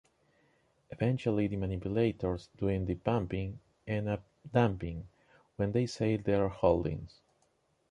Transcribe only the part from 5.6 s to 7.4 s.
they sell their holdings.